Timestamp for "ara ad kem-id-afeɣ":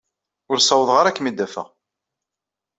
0.97-1.67